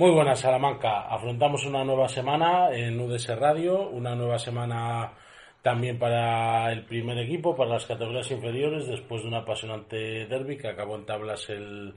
[0.00, 1.02] Muy buenas, Salamanca.
[1.02, 5.12] Afrontamos una nueva semana en UDS Radio, una nueva semana
[5.60, 10.68] también para el primer equipo, para las categorías inferiores, después de un apasionante derby que
[10.68, 11.92] acabó en tablas el,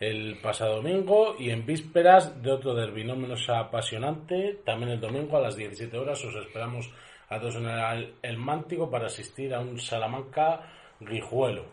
[0.00, 5.36] el pasado domingo y en vísperas de otro derby no menos apasionante, también el domingo
[5.36, 6.24] a las 17 horas.
[6.24, 6.90] Os esperamos
[7.28, 11.66] a todos en el, el Mántico para asistir a un Salamanca Grijuelo.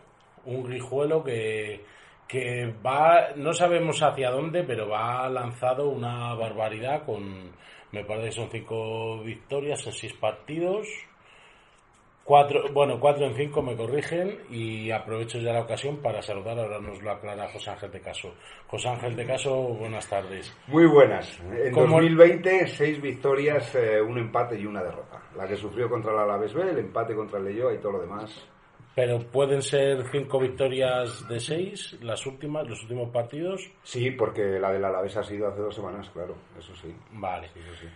[0.44, 1.80] Un Grijuelo que
[2.30, 7.50] que va, no sabemos hacia dónde, pero va lanzado una barbaridad con,
[7.90, 10.86] me parece que son cinco victorias en seis partidos.
[12.22, 16.78] Cuatro, bueno, cuatro en cinco me corrigen y aprovecho ya la ocasión para saludar, ahora
[16.78, 18.32] nos lo aclara José Ángel de Caso.
[18.68, 20.56] José Ángel de Caso, buenas tardes.
[20.68, 21.40] Muy buenas.
[21.40, 25.20] En 2020, seis victorias, eh, un empate y una derrota.
[25.36, 28.00] La que sufrió contra la Alavés B, el empate contra el Leyoa y todo lo
[28.02, 28.48] demás
[28.94, 33.70] pero pueden ser cinco victorias de seis, las últimas, los últimos partidos.
[33.82, 36.94] Sí, porque la del Alavés ha sido hace dos semanas, claro, eso sí.
[37.12, 37.46] Vale.
[37.48, 37.86] Eso sí.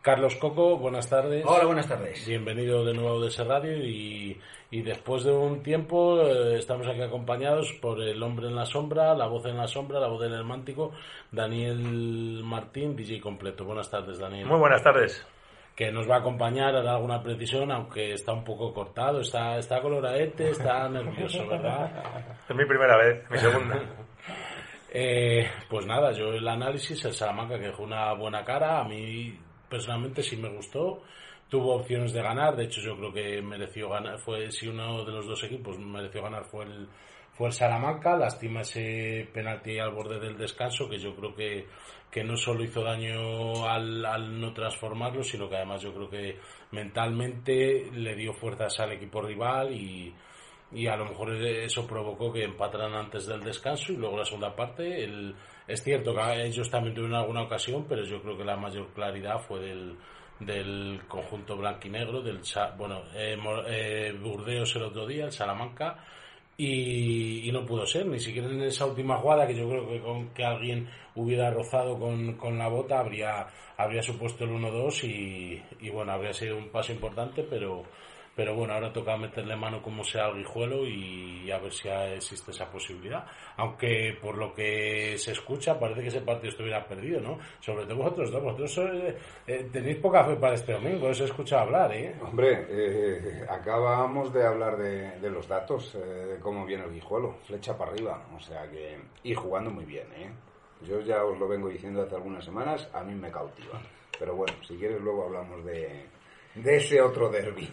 [0.00, 1.44] Carlos Coco, buenas tardes.
[1.46, 2.26] Hola, buenas tardes.
[2.26, 4.40] Bienvenido de nuevo de ese radio y,
[4.70, 9.14] y después de un tiempo eh, estamos aquí acompañados por el hombre en la sombra,
[9.14, 10.92] la voz en la sombra, la voz del hermántico,
[11.30, 13.64] Daniel Martín, DJ completo.
[13.64, 14.46] Buenas tardes, Daniel.
[14.46, 15.26] Muy buenas tardes
[15.78, 19.80] que nos va a acompañar, hará alguna precisión, aunque está un poco cortado, está, está
[19.80, 21.88] coloradete, está nervioso, ¿verdad?
[22.48, 23.80] Es mi primera vez, mi segunda.
[24.90, 29.38] eh, pues nada, yo el análisis, el Salamanca que dejó una buena cara, a mí
[29.70, 31.04] personalmente sí me gustó,
[31.48, 35.12] tuvo opciones de ganar, de hecho yo creo que mereció ganar, fue si uno de
[35.12, 36.88] los dos equipos mereció ganar fue el
[37.38, 41.66] fue el Salamanca, lastima ese penalti al borde del descanso que yo creo que
[42.10, 46.38] que no solo hizo daño al, al, no transformarlo, sino que además yo creo que
[46.70, 50.14] mentalmente le dio fuerzas al equipo rival y,
[50.72, 54.56] y a lo mejor eso provocó que empataran antes del descanso y luego la segunda
[54.56, 55.04] parte.
[55.04, 55.34] El,
[55.66, 59.38] es cierto que ellos también tuvieron alguna ocasión, pero yo creo que la mayor claridad
[59.40, 59.96] fue del,
[60.40, 62.40] del conjunto blanquinegro, del
[62.78, 66.02] bueno, eh, eh, Burdeos el otro día, el Salamanca,
[66.60, 70.00] y, y, no pudo ser, ni siquiera en esa última jugada que yo creo que
[70.00, 73.46] con que alguien hubiera rozado con, con la bota habría,
[73.76, 77.84] habría supuesto el 1-2 y, y, bueno, habría sido un paso importante, pero,
[78.38, 82.52] pero bueno, ahora toca meterle mano como sea al guijuelo y a ver si existe
[82.52, 83.26] esa posibilidad.
[83.56, 87.40] Aunque por lo que se escucha parece que ese partido estuviera perdido, ¿no?
[87.58, 91.24] Sobre todo vosotros dos, vosotros eh, eh, tenéis poca fe para este domingo, os he
[91.24, 92.14] escuchado hablar, ¿eh?
[92.22, 97.38] Hombre, eh, acabamos de hablar de, de los datos, eh, de cómo viene el guijuelo,
[97.42, 99.00] flecha para arriba, o sea que...
[99.24, 100.30] y jugando muy bien, ¿eh?
[100.86, 103.80] Yo ya os lo vengo diciendo hace algunas semanas, a mí me cautiva.
[104.16, 106.06] Pero bueno, si quieres luego hablamos de,
[106.62, 107.68] de ese otro derby.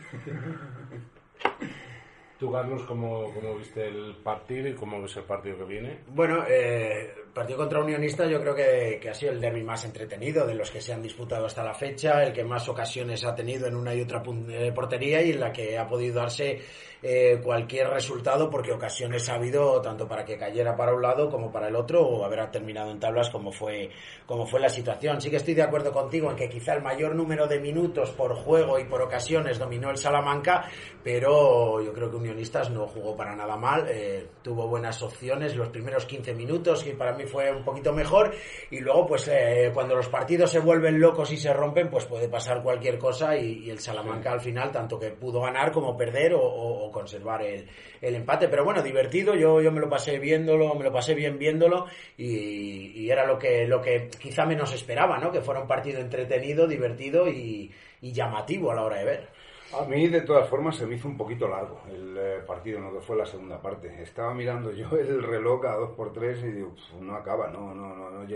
[2.40, 6.00] ¿Tú, Carlos, cómo, cómo, viste el partido y cómo ves el partido que viene?
[6.08, 10.48] Bueno, eh, partido contra Unionista yo creo que, que, ha sido el derby más entretenido
[10.48, 13.68] de los que se han disputado hasta la fecha, el que más ocasiones ha tenido
[13.68, 16.62] en una y otra eh, portería y en la que ha podido darse
[17.08, 21.52] eh, cualquier resultado porque ocasiones ha habido tanto para que cayera para un lado como
[21.52, 23.90] para el otro o haber terminado en tablas como fue,
[24.26, 25.20] como fue la situación.
[25.20, 28.34] Sí que estoy de acuerdo contigo en que quizá el mayor número de minutos por
[28.36, 30.68] juego y por ocasiones dominó el Salamanca,
[31.04, 35.70] pero yo creo que Unionistas no jugó para nada mal, eh, tuvo buenas opciones los
[35.70, 38.34] primeros 15 minutos, que para mí fue un poquito mejor,
[38.72, 42.28] y luego pues eh, cuando los partidos se vuelven locos y se rompen, pues puede
[42.30, 44.34] pasar cualquier cosa y, y el Salamanca sí.
[44.34, 47.68] al final, tanto que pudo ganar como perder o, o, o conservar el,
[48.02, 51.38] el, empate, pero bueno, divertido, yo, yo me lo pasé viéndolo, me lo pasé bien
[51.38, 51.86] viéndolo
[52.18, 55.32] y, y era lo que, lo que quizá menos esperaba, ¿no?
[55.32, 57.72] Que fuera un partido entretenido, divertido y,
[58.02, 59.35] y llamativo a la hora de ver.
[59.74, 62.94] A mí, de todas formas, se me hizo un poquito largo el eh, partido, no
[62.94, 64.02] que fue la segunda parte.
[64.02, 68.28] Estaba mirando yo el reloj a 2x3 y digo, no acaba, no, no, no, no.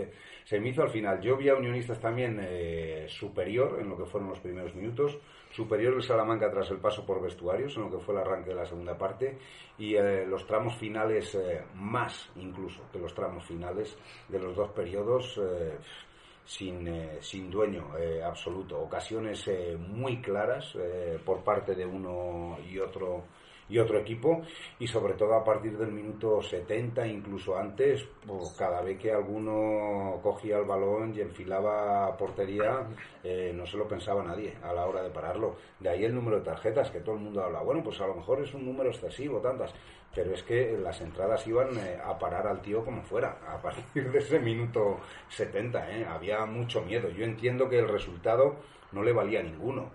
[0.44, 1.20] Se me hizo al final.
[1.20, 5.18] Yo vi a Unionistas también eh, superior en lo que fueron los primeros minutos,
[5.52, 8.56] superior el Salamanca tras el paso por vestuarios, en lo que fue el arranque de
[8.56, 9.38] la segunda parte,
[9.78, 11.38] y eh, los tramos finales
[11.74, 13.96] más incluso que los tramos finales
[14.28, 15.40] de los dos periodos
[16.50, 18.80] sin, eh, sin dueño eh, absoluto.
[18.80, 23.22] Ocasiones eh, muy claras eh, por parte de uno y otro
[23.70, 24.42] y otro equipo
[24.78, 30.20] y sobre todo a partir del minuto 70 incluso antes pues, cada vez que alguno
[30.22, 32.86] cogía el balón y enfilaba portería
[33.22, 36.38] eh, no se lo pensaba nadie a la hora de pararlo de ahí el número
[36.38, 38.90] de tarjetas que todo el mundo habla bueno pues a lo mejor es un número
[38.90, 39.72] excesivo tantas
[40.14, 44.10] pero es que las entradas iban eh, a parar al tío como fuera, a partir
[44.10, 46.04] de ese minuto 70, ¿eh?
[46.04, 47.08] había mucho miedo.
[47.10, 48.56] Yo entiendo que el resultado
[48.92, 49.90] no le valía a ninguno,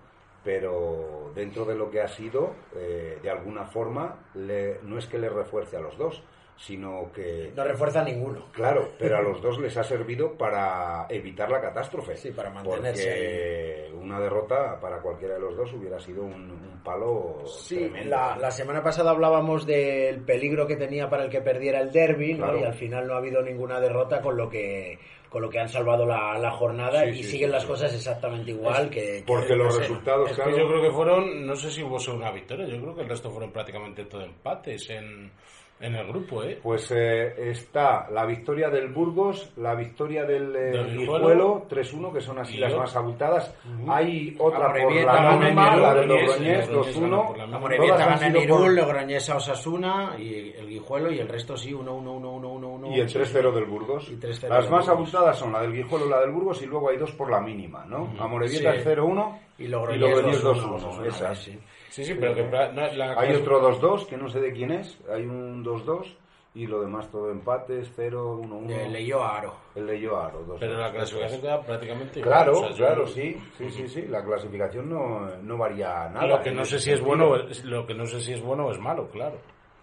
[0.45, 5.17] pero dentro de lo que ha sido, eh, de alguna forma, le, no es que
[5.17, 6.23] le refuerce a los dos,
[6.55, 7.51] sino que...
[7.53, 8.45] No refuerza ninguno.
[8.53, 12.15] Claro, pero a los dos les ha servido para evitar la catástrofe.
[12.15, 16.81] Sí, para mantenerse Porque una derrota para cualquiera de los dos hubiera sido un, un
[16.83, 18.11] palo Sí, tremendo.
[18.11, 22.35] la, la semana pasada hablábamos del peligro que tenía para el que perdiera el derby,
[22.35, 22.55] ¿no?
[22.57, 24.97] Y al final no ha habido ninguna derrota con lo que
[25.35, 27.67] con lo que han salvado la, la jornada Sí, y sí, siguen sí, las sí.
[27.67, 29.81] cosas exactamente igual que, que Porque los ser.
[29.81, 30.57] resultados, Es que claro...
[30.57, 33.09] yo creo que fueron, no sé si hubo solo una victoria, yo creo que el
[33.09, 35.29] resto fueron prácticamente todo empates en,
[35.77, 36.57] en el grupo, ¿eh?
[36.63, 42.21] Pues eh, está la victoria del Burgos, la victoria del, eh, Del Guijuelo, 3-1, que
[42.21, 43.53] son así las yo- más abultadas.
[43.87, 47.45] Hay otra por Amorebieta, la en la de Logroñés, Logroñés, Logroñés ganó por la 2-1.
[47.45, 47.57] mínima.
[47.57, 51.73] Amorebieta Todas han gana Irún, Logroñés a Osasuna y el Guijuelo y el resto sí
[51.73, 54.09] 1 1 1 1 1 1 Y el 3-0 del Burgos.
[54.09, 54.89] Y 3-0 Las del más Burgos.
[54.89, 57.41] abultadas son la del Guijuelo y la del Burgos y luego hay dos por la
[57.41, 58.13] mínima, ¿no?
[58.17, 58.77] Amorebieta Sí.
[58.79, 61.05] es 0-1 y Logroñés, Logroñés 2-1, 2-1.
[61.07, 61.37] Esas.
[61.37, 61.59] sí.
[61.89, 64.71] Sí, sí, pero que pra- no, la Hay otro 2-2 que no sé de quién
[64.71, 64.99] es.
[65.09, 66.15] Hay un 2-2
[66.53, 68.69] y lo demás todo empates, 0-1-1.
[68.69, 69.53] Eh, leyó a Aro.
[69.75, 70.45] El de Yoaro.
[70.45, 70.57] 2-2.
[70.59, 74.01] Pero la clasificación queda prácticamente igual, Claro, o sea, yo- claro, sí, sí, sí, sí.
[74.07, 76.27] La clasificación no, no varía nada.
[76.27, 77.35] Lo que no sé si es bueno,
[77.65, 79.37] lo que no sé si es bueno o es malo, claro.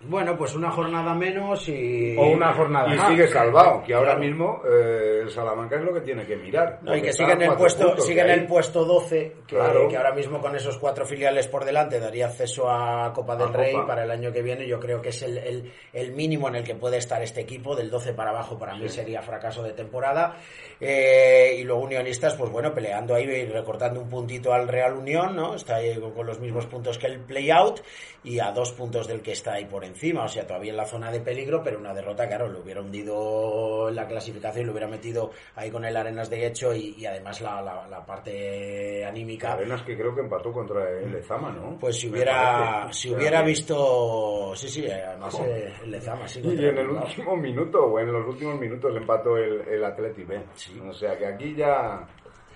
[0.04, 3.08] Bueno, pues una jornada menos y O una jornada Y más.
[3.08, 4.20] sigue salvado, que ahora Claro.
[4.28, 6.80] mismo eh, el Salamanca es lo que tiene que mirar.
[6.82, 9.86] No, y que sigue en el puesto, sigue en el puesto 12, que, Claro.
[9.88, 13.52] que ahora mismo con esos cuatro filiales por delante daría acceso a Copa del A
[13.52, 13.86] Rey Copa.
[13.86, 14.66] para el año que viene.
[14.66, 17.76] Yo creo que es el, el- el mínimo en el que puede estar este equipo,
[17.76, 20.36] del 12 para abajo para mí sería fracaso de temporada.
[20.80, 25.36] Eh, y luego Unionistas, pues bueno, peleando ahí y recortando un puntito al Real Unión,
[25.36, 25.54] ¿no?
[25.54, 27.80] Está ahí con los mismos puntos que el play-out
[28.24, 29.91] y a dos puntos del que está ahí por encima,
[30.24, 33.90] o sea, todavía en la zona de peligro, pero una derrota, claro, lo hubiera hundido
[33.90, 37.60] la clasificación, lo hubiera metido ahí con el Arenas de hecho y, y además la,
[37.62, 39.52] la- la parte anímica.
[39.52, 41.78] Arenas que creo que empató contra el Lezama, ¿no?
[41.78, 46.40] Pues si hubiera, si hubiera visto, sí, sí, además eh, el Lezama, sí.
[46.44, 50.40] Y en el último minuto, o en los últimos minutos empató el, el Atleti B.
[50.88, 52.06] O sea que aquí ya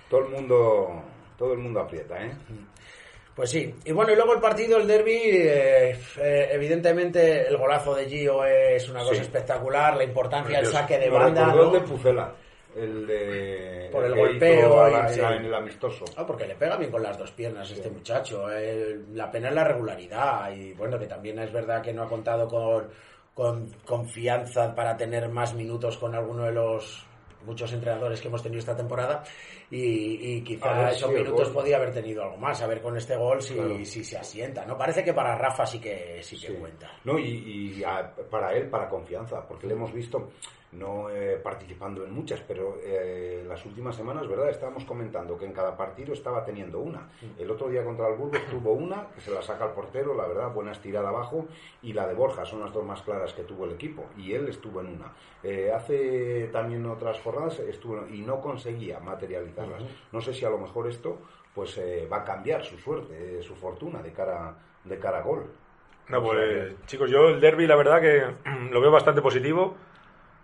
[0.09, 1.03] todo el mundo,
[1.37, 2.31] todo el mundo aprieta, ¿eh?
[3.37, 7.93] Pues sí, y bueno, y luego el partido, el derby, eh, eh, evidentemente el golazo
[7.95, 9.21] de Gio es una cosa Sí.
[9.21, 11.45] espectacular, la importancia del saque de banda.
[11.45, 11.75] recordó ¿no?
[11.77, 12.31] el de Pucela,
[12.75, 13.89] el de...
[13.91, 15.19] Por el que golpeo la- sí.
[15.21, 16.03] en el amistoso.
[16.17, 18.47] Ah, porque le pega bien con las dos piernas este muchacho.
[18.51, 22.09] eh, la pena es la regularidad y bueno, que también es verdad que no ha
[22.09, 22.89] contado con,
[23.35, 27.05] con confianza para tener más minutos con alguno de los
[27.47, 29.23] muchos entrenadores que hemos tenido esta temporada
[29.71, 29.77] y,
[30.37, 33.41] y quizá ver esos minutos podía haber tenido algo más, a ver con este gol
[33.41, 33.83] si, Claro.
[33.85, 34.65] si se asienta.
[34.65, 36.53] no Parece que para Rafa sí que, sí que Sí.
[36.53, 36.91] cuenta.
[37.05, 40.29] No, y, y a- para él, para confianza, porque le hemos visto,
[40.77, 44.49] no eh, participando en muchas, pero eh, las últimas semanas, ¿verdad?
[44.49, 47.09] Estábamos comentando que en cada partido estaba teniendo una.
[47.37, 50.27] El otro día contra el Burgos tuvo una, que se la saca al portero, la
[50.27, 51.47] verdad, buena estirada abajo,
[51.81, 54.47] y la de Borja, son las dos más claras que tuvo el equipo, y él
[54.47, 55.13] estuvo en una.
[55.43, 59.83] Eh, hace también otras jornadas estuvo y no conseguía materializarlas.
[60.11, 61.19] No sé si a lo mejor esto
[61.53, 65.21] pues eh, va a cambiar su suerte, eh, su fortuna de cara, de cara a
[65.21, 65.45] gol.
[66.07, 68.23] No, pues chicos, yo el derby la verdad que
[68.71, 69.75] lo veo bastante positivo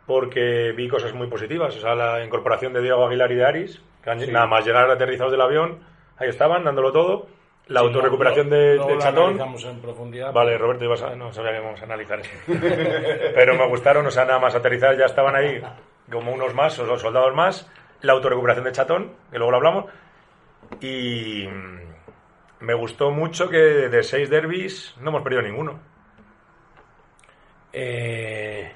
[0.05, 1.75] porque vi cosas muy positivas.
[1.77, 4.31] O sea, la incorporación de Diego Aguilar y de Aris, que Sí.
[4.31, 5.79] nada más llegar aterrizados del avión,
[6.17, 7.27] ahí estaban dándolo todo.
[7.67, 9.23] La Sí, autorrecuperación luego- de, luego de Chatón.
[9.23, 10.33] analizamos en profundidad.
[10.33, 12.29] Vale, Roberto, ibas a- no sabía que íbamos a analizar eso.
[13.35, 15.61] Pero me gustaron, o sea, nada más aterrizar ya estaban ahí
[16.11, 17.71] como unos más, o los soldados más.
[18.01, 19.85] La autorrecuperación de Chatón, que luego lo hablamos.
[20.81, 21.47] Y
[22.59, 25.79] me gustó mucho que de seis derbis no hemos perdido ninguno.
[27.71, 28.71] Eh,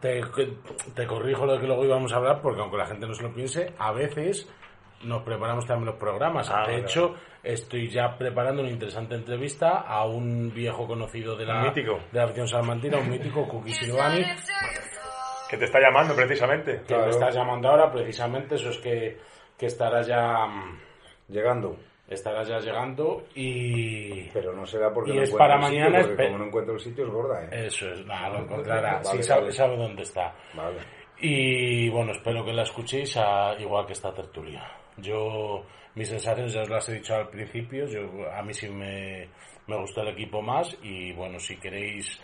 [0.00, 0.20] te,
[0.94, 3.32] te corrijo lo que luego íbamos a hablar, porque aunque la gente no se lo
[3.32, 4.48] piense, a veces
[5.04, 6.50] nos preparamos también los programas.
[6.50, 11.62] Ah, de hecho, estoy ya preparando una interesante entrevista a un viejo conocido de la,
[11.62, 12.00] mítico.
[12.10, 14.24] de la afición salmantina, un mítico, Kuki Silvani,
[15.48, 16.78] Que te está llamando precisamente.
[16.80, 17.04] que Claro.
[17.04, 19.18] me estás llamando ahora, precisamente, eso es que,
[19.56, 20.46] que estará ya...
[20.46, 20.78] mm,
[21.28, 21.76] Llegando.
[22.08, 24.22] Estará ya llegando y...
[24.30, 26.38] Pero no será porque Y no es encuentro para el sitio, mañana, porque espe- como
[26.38, 27.66] no encuentro el sitio es gorda, ¿eh?
[27.66, 28.92] Eso es, nada, lo encontrará.
[29.04, 30.34] Vale, sí, sabe, sabe dónde está.
[30.54, 30.78] Vale.
[31.20, 34.66] Y bueno, espero que la escuchéis a- igual que esta tertulia.
[34.96, 35.64] Yo,
[35.96, 38.00] mis sensaciones ya os las he dicho al principio, yo,
[38.32, 39.28] a mí sí me,
[39.66, 42.18] me gustó el equipo más y bueno, si queréis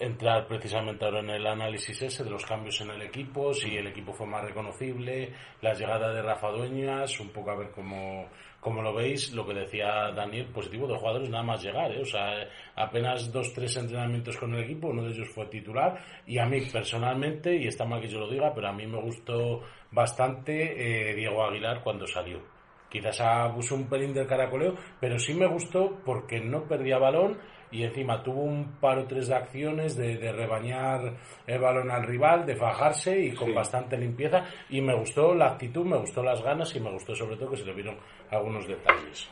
[0.00, 3.86] entrar precisamente ahora en el análisis ese de los cambios en el equipo, si el
[3.86, 8.28] equipo fue más reconocible, la llegada de Rafa Dueñas, un poco a ver cómo,
[8.60, 12.00] cómo lo veis, lo que decía Daniel, positivo de jugadores nada más llegar, ¿eh?
[12.00, 16.38] o sea, apenas dos, tres entrenamientos con el equipo, uno de ellos fue titular y
[16.38, 19.62] a mí personalmente, y está mal que yo lo diga, pero a mí me gustó
[19.92, 22.40] bastante eh, Diego Aguilar cuando salió.
[22.88, 27.38] Quizás abusó un pelín del caracoleo, pero sí me gustó porque no perdía balón
[27.70, 31.14] y encima tuvo un par o tres de acciones de, de rebañar
[31.46, 35.84] el balón al rival, de fajarse y con bastante limpieza y me gustó la actitud,
[35.84, 37.98] me gustó las ganas y me gustó sobre todo que se le vieron
[38.30, 39.28] algunos detalles.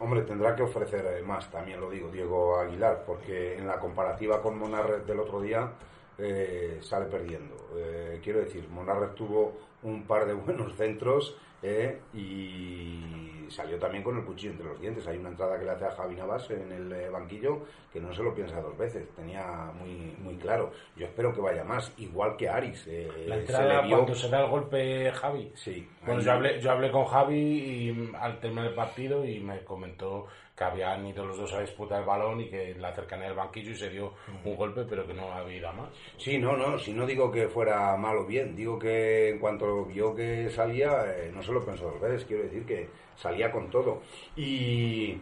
[0.00, 4.40] Hombre, tendrá que ofrecer eh, más, también lo digo, Diego Aguilar, porque en la comparativa
[4.40, 5.72] con Monarret del otro día
[6.16, 7.56] eh, sale perdiendo.
[7.76, 14.16] Eh, quiero decir, Monarret tuvo un par de buenos centros eh, y salió también con
[14.16, 15.06] el cuchillo entre los dientes.
[15.06, 18.12] Hay una entrada que le hace a Javi Navas en el eh, banquillo que no
[18.12, 20.70] se lo piensa dos veces, tenía muy muy claro.
[20.96, 22.86] Yo espero que vaya más, igual que Aris.
[22.86, 23.96] Eh, la entrada se vio...
[23.96, 25.50] cuando se da el golpe Javi.
[25.54, 25.88] Sí.
[26.04, 30.26] Bueno, yo hablé, yo hablé con Javi y, al terminar el partido y me comentó
[30.58, 33.36] que habían ido los dos a disputar el balón y que en la cercanía del
[33.36, 35.88] banquillo y se dio un golpe, pero que no había ido a más.
[36.16, 39.66] Sí, no, no, si no digo que fuera mal o bien, digo que en cuanto
[39.84, 43.70] vio que salía, eh, no se lo pensó dos veces, quiero decir que salía con
[43.70, 44.02] todo.
[44.36, 45.20] Y,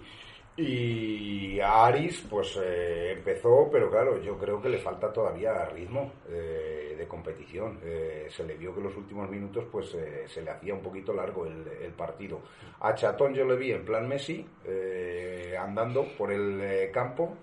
[0.57, 6.95] y Aris, pues eh, empezó, pero claro, yo creo que le falta todavía ritmo eh,
[6.97, 7.79] de competición.
[7.85, 11.13] Eh, se le vio que los últimos minutos, pues eh, se le hacía un poquito
[11.13, 12.41] largo el, el, partido.
[12.81, 17.37] A Chatón yo le vi en plan Messi, eh, andando por el eh, campo.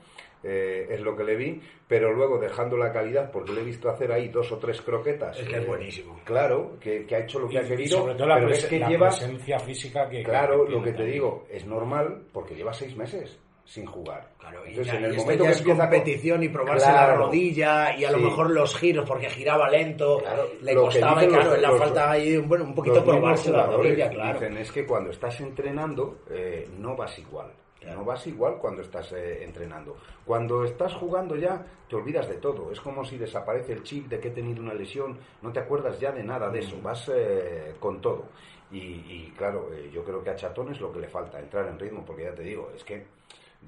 [0.44, 3.90] Eh, es lo que le vi, pero luego dejando la calidad, porque le he visto
[3.90, 5.40] hacer ahí dos o tres croquetas.
[5.40, 6.20] Es que es buenísimo.
[6.26, 7.84] Claro, que, que, ha hecho lo que y, ha querido.
[7.84, 10.22] Y sobre todo la, pero es que la lleva, presencia física que.
[10.24, 11.14] Claro, que lo que te también.
[11.14, 14.28] digo, es normal porque lleva seis meses sin jugar.
[14.38, 17.12] Claro, y, Entonces, ya, en el y momento que es empieza competición y probarse Claro.
[17.20, 21.28] la rodilla y a lo mejor los giros porque giraba lento, Claro, le costaba y
[21.30, 24.38] claro, los- la los- falta ahí bueno, un poquito probarse la rodilla, claro.
[24.42, 27.54] Dicen es que cuando estás entrenando eh, no vas igual.
[27.86, 29.98] No vas igual cuando estás eh, entrenando.
[30.26, 32.72] Cuando estás jugando ya te olvidas de todo.
[32.72, 35.18] Es como si desaparece el chip de que he tenido una lesión.
[35.42, 36.80] No te acuerdas ya de nada de eso.
[36.82, 38.26] Vas eh, con todo.
[38.72, 41.68] Y, y, claro, eh, yo creo que a Chatón es lo que le falta, entrar
[41.68, 42.04] en ritmo.
[42.06, 43.06] Porque ya te digo, es que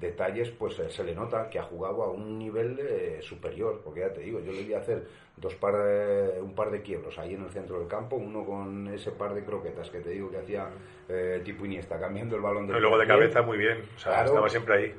[0.00, 4.00] detalles, pues eh, se le nota que ha jugado a un nivel eh, superior, porque
[4.00, 7.34] ya te digo, yo le vi hacer dos par, eh, un par de quiebros ahí
[7.34, 10.38] en el centro del campo, uno con ese par de croquetas que te digo que
[10.38, 10.68] hacía
[11.08, 14.12] eh, tipo Iniesta, cambiando el balón de Y luego de cabeza muy bien, o sea,
[14.12, 14.28] Claro.
[14.28, 14.94] estaba siempre ahí.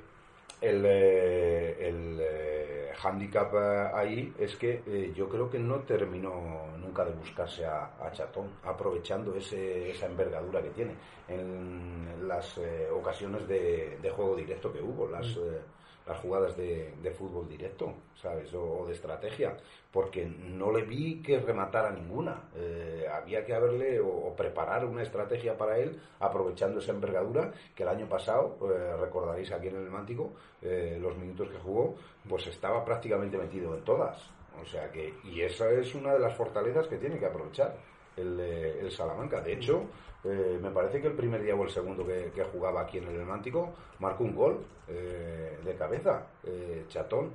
[0.62, 6.66] El, eh, el eh, handicap eh, ahí es que eh, yo creo que no terminó
[6.80, 10.94] nunca de buscarse a, a Chatón, aprovechando ese, esa envergadura que tiene
[11.28, 15.62] en las eh, ocasiones de, de juego directo que hubo, las, eh,
[16.06, 18.54] las jugadas de, de fútbol directo, ¿sabes?
[18.54, 19.58] O, o de estrategia,
[19.92, 22.50] porque no le vi que rematara ninguna.
[22.56, 27.84] Eh, había que haberle o, o preparar una estrategia para él, aprovechando esa envergadura que
[27.84, 31.96] el año pasado, eh, recordaréis aquí en el Mántico, los minutos que jugó,
[32.28, 34.30] pues estaba prácticamente metido en todas.
[34.60, 37.76] O sea que, y esa es una de las fortalezas que tiene que aprovechar
[38.18, 39.40] el, eh, el Salamanca.
[39.42, 39.86] De hecho,
[40.24, 43.08] eh, me parece que el primer día o el segundo que, que jugaba aquí en
[43.08, 47.32] el Mántico marcó un gol eh, de cabeza, eh, chatón.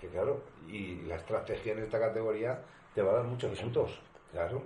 [0.00, 2.58] Que claro, y la estrategia en esta categoría
[2.92, 4.00] te va a dar muchos puntos.
[4.32, 4.60] Claro.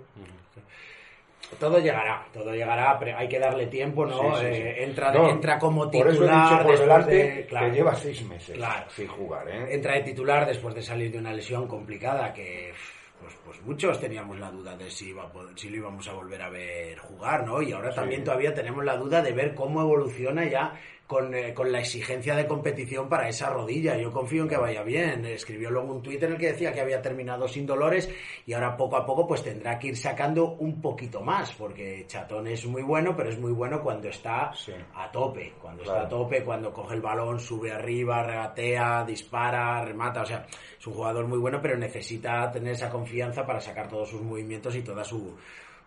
[1.59, 4.35] Todo llegará, todo llegará, pero hay que darle tiempo, ¿no?
[4.37, 4.61] Sí, sí, sí.
[4.63, 7.67] Eh, entra, No, entra como Por eso he titular dicho por delante de- claro.
[7.67, 8.89] que lleva seis meses Claro.
[8.89, 9.73] sin jugar, ¿eh?
[9.73, 12.73] entra de titular después de salir de una lesión complicada que
[13.21, 16.13] pues, pues muchos teníamos la duda de si, iba a poder- si lo íbamos a
[16.13, 17.61] volver a ver jugar, ¿no?
[17.61, 21.71] Y ahora también todavía tenemos la duda de ver cómo evoluciona ya con, eh, con
[21.71, 23.97] la exigencia de competición para esa rodilla.
[23.97, 25.25] Yo confío en que vaya bien.
[25.25, 28.09] Escribió luego un tuit en el que decía que había terminado sin dolores
[28.45, 32.47] y ahora poco a poco pues tendrá que ir sacando un poquito más porque Chatón
[32.47, 34.73] es muy bueno, pero es muy bueno cuando está Sí.
[34.95, 35.99] a tope, cuando Claro.
[36.03, 40.45] está a tope, cuando coge el balón, sube arriba, regatea, dispara, remata, o sea,
[40.77, 44.75] es un jugador muy bueno, pero necesita tener esa confianza para sacar todos sus movimientos
[44.75, 45.35] y toda su,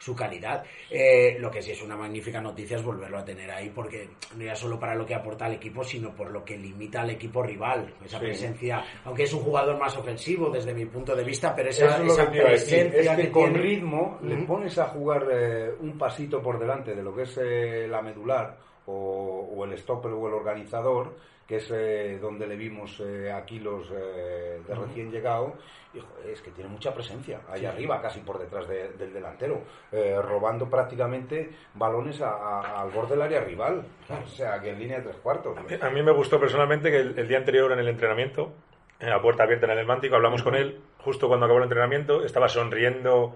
[0.01, 0.65] su calidad.
[0.91, 4.43] Eh, lo que sí es una magnífica noticia es volverlo a tener ahí, porque no
[4.45, 7.43] ya solo para lo que aporta al equipo, sino por lo que limita al equipo
[7.43, 7.95] rival.
[8.05, 8.25] Esa Sí.
[8.25, 12.03] presencia, aunque es un jugador más ofensivo desde mi punto de vista, pero esa, Eso
[12.05, 15.71] es esa que presencia Es que, que con tiene- ritmo le pones a jugar eh,
[15.81, 18.57] un pasito por delante de lo que es eh, la medular
[18.91, 21.15] o, o el stopper o el organizador,
[21.47, 25.55] que es eh, donde le vimos eh, aquí los eh, de recién llegado.
[25.93, 29.61] Y, joder, es que tiene mucha presencia ahí arriba, casi por detrás de- del delantero,
[29.91, 33.83] eh, robando prácticamente balones a- a- al borde del área rival.
[34.25, 35.57] O sea, que en línea de tres cuartos.
[35.83, 38.53] A mí me gustó personalmente que el, el día anterior en el entrenamiento,
[39.01, 42.25] en la puerta abierta en el Mántico, hablamos con él justo cuando acabó el entrenamiento,
[42.25, 43.35] estaba sonriendo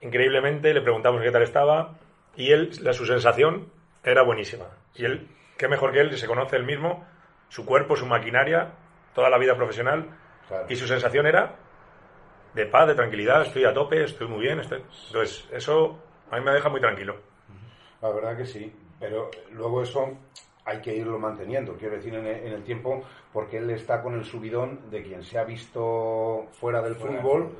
[0.00, 1.94] increíblemente, le preguntamos qué tal estaba
[2.36, 3.66] y él, la, su sensación
[4.06, 4.66] era buenísima.
[4.94, 7.04] Y él, qué mejor que él, se conoce él mismo,
[7.48, 8.72] su cuerpo, su maquinaria,
[9.14, 10.08] toda la vida profesional
[10.48, 10.66] Claro.
[10.68, 11.56] y su sensación era
[12.54, 14.60] de paz, de tranquilidad, estoy a tope, estoy muy bien.
[14.60, 14.82] Estoy...
[15.08, 15.98] Entonces, eso
[16.30, 17.16] a mí me deja muy tranquilo.
[18.00, 20.16] La verdad que sí, pero luego eso
[20.64, 24.14] hay que irlo manteniendo, quiero decir, en el, en el, tiempo, porque él está con
[24.14, 27.52] el subidón de quien se ha visto fuera del fútbol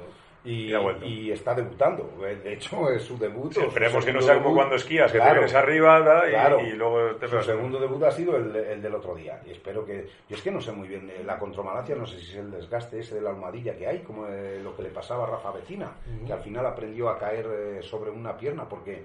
[0.47, 2.09] y, está debutando.
[2.21, 3.57] De hecho, es su debut.
[3.57, 6.25] esperemos que no sea como cuando esquías, que te vienes arriba
[6.62, 9.41] y, luego te Su segundo debut ha sido el, del otro día.
[9.47, 10.07] Y espero que.
[10.29, 11.11] Yo es que no sé muy bien.
[11.11, 14.00] Eh, la contromalacia, no sé si es el desgaste ese de la almohadilla que hay,
[14.00, 15.93] como eh, lo que le pasaba a Rafa Vecina,
[16.26, 19.05] que al final aprendió a caer eh, sobre una pierna porque,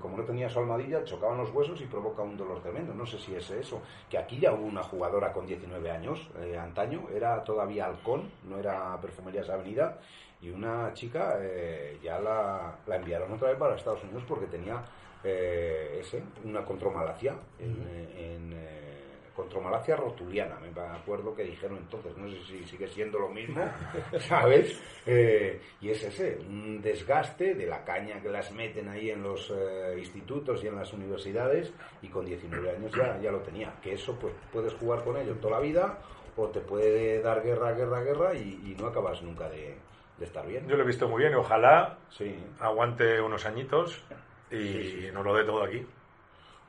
[0.00, 2.94] como no tenía su almohadilla, chocaban los huesos y provoca un dolor tremendo.
[2.94, 3.82] No sé si es eso.
[4.08, 6.28] Que aquí ya hubo una jugadora con 19 años,
[6.58, 9.98] antaño, era todavía halcón, no era Perfumerías Avenida
[10.42, 14.82] y una chica eh, ya la, la, enviaron otra vez para Estados Unidos porque tenía
[15.22, 18.88] eh, ese, una contromalacia, en, eh,
[19.36, 23.64] contromalacia rotuliana, me acuerdo que dijeron entonces, no sé si sigue siendo lo mismo,
[24.28, 24.78] ¿sabes?
[25.06, 29.50] y es ese, un desgaste de la caña que las meten ahí en los
[29.96, 31.72] institutos y en las universidades
[32.02, 35.34] y con 19 años ya, ya lo tenía, que eso pues puedes jugar con ello
[35.36, 35.98] toda la vida
[36.36, 39.78] o te puede dar guerra, guerra, guerra y no acabas nunca de,
[40.24, 40.66] estar bien.
[40.68, 42.36] Yo lo he visto muy bien y ojalá sí.
[42.60, 44.04] aguante unos añitos
[44.50, 45.86] y no lo dé todo aquí.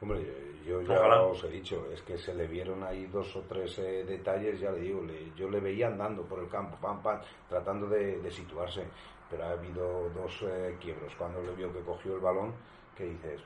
[0.02, 0.26] Hombre,
[0.66, 4.06] yo ya os he dicho, es que se le vieron ahí dos o tres eh,
[4.06, 5.02] detalles, ya le digo,
[5.36, 7.20] yo le veía andando por el campo, pam, pam,
[7.50, 8.88] tratando de, situarse,
[9.30, 11.14] pero ha habido dos eh, quiebros.
[11.16, 12.54] Cuando le vio que cogió el balón,
[12.96, 13.42] que dices,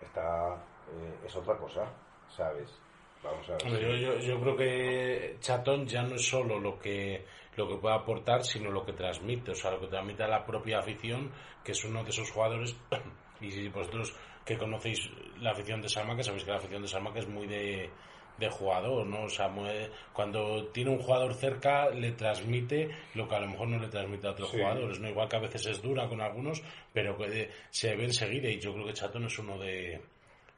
[0.00, 1.86] está, eh, es otra cosa,
[2.28, 2.80] ¿sabes?
[3.22, 3.80] Vamos a ver.
[3.80, 7.24] Yo, yo, yo, creo que Chatón ya no es solo lo que
[7.56, 10.44] lo que puede aportar, sino lo que transmite, o sea, lo que transmite a la
[10.44, 11.30] propia afición,
[11.62, 12.74] que es uno de esos jugadores,
[13.40, 14.14] y si vosotros
[14.44, 17.28] que conocéis la afición de Salma, que sabéis que la afición de Salma que es
[17.28, 17.90] muy de,
[18.38, 19.24] de jugador, ¿no?
[19.24, 19.52] O sea,
[20.12, 24.26] cuando tiene un jugador cerca le transmite lo que a lo mejor no le transmite
[24.26, 25.08] a otros jugadores, ¿no?
[25.08, 26.62] Igual que a veces es dura con algunos,
[26.92, 30.00] pero que se ve enseguida y yo creo que Chatón es uno de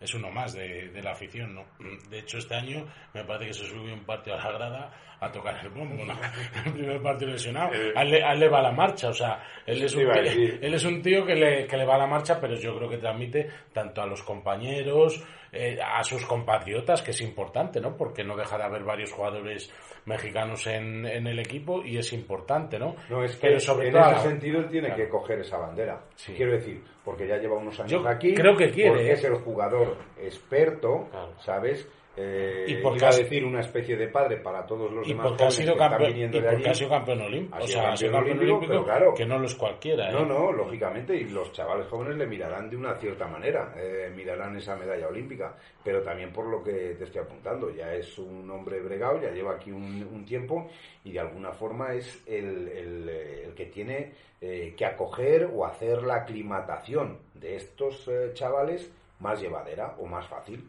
[0.05, 1.65] es uno más de, de la afición, ¿no?
[2.09, 5.33] De hecho, este año me parece que se subió un partido a la grada a
[5.33, 6.15] tocar el bombo, ¿no?
[6.67, 7.73] El primer partido lesionado.
[7.75, 7.93] Eh.
[7.97, 11.25] A él, le va la marcha, o sea, él es, un, él, es un tío
[11.25, 14.23] que le, que le va la marcha, pero yo creo que transmite tanto a los
[14.23, 17.97] compañeros, eh, a sus compatriotas, que es importante, ¿no?
[17.97, 19.73] Porque no deja de haber varios jugadores
[20.07, 22.97] mexicanos en, en el equipo y es importante, ¿no?
[23.09, 26.01] No, es que sobre en ese sentido él tiene que coger esa bandera.
[26.37, 28.35] Quiero decir, porque ya lleva unos años aquí.
[28.35, 28.91] Creo que quiere.
[28.91, 31.09] Porque es el jugador experto,
[31.41, 31.89] ¿sabes?
[32.17, 35.45] Eh, y porque iba a decir una especie de padre para todos los demás porque
[35.45, 38.85] ha sido campeón, y porque ha sido campeón olímpico, o sea, ha sido campeón olímpico,
[38.85, 40.13] claro, que no lo es cualquiera.
[40.13, 40.27] No, ¿eh?
[40.27, 44.77] no, lógicamente, y los chavales jóvenes le mirarán de una cierta manera, eh, mirarán esa
[44.77, 49.21] medalla olímpica, pero también por lo que te estoy apuntando, ya es un hombre bregado,
[49.21, 50.71] ya lleva aquí un, tiempo
[51.03, 56.03] y de alguna forma es el, el, el que tiene eh, que acoger o hacer
[56.03, 60.65] la aclimatación de estos chavales más llevadera o más fácil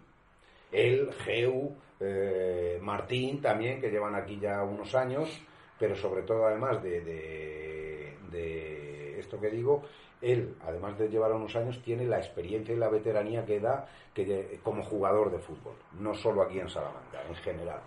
[0.75, 5.41] él, Geu, eh, Martín también, que llevan aquí ya unos años,
[5.79, 9.83] pero sobre todo además de, de, esto que digo,
[10.21, 14.59] él, además de llevar unos años, tiene la experiencia y la veteranía que da que
[14.63, 17.81] como jugador de fútbol, no solo aquí en Salamanca, en general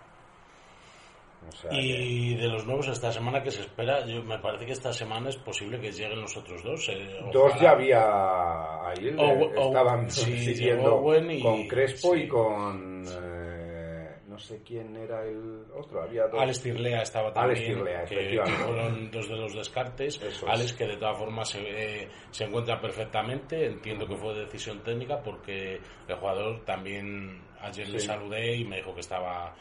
[1.71, 5.29] y de los nuevos esta semana que se espera, yo, me parece que esta semana
[5.29, 6.89] es posible que lleguen los otros dos.
[6.89, 11.01] Eh, dos ya había ahí, eh, estaban siguiendo
[11.41, 16.41] con Crespo y con eh, no sé quién era el otro, había dos.
[16.41, 20.19] Alex Tirlea estaba también, que fueron dos de los descartes.
[20.47, 25.79] Alex que de todas formas se, se encuentra perfectamente, entiendo que fue decisión técnica porque
[26.07, 29.55] el jugador también ayer le saludé y me dijo que estaba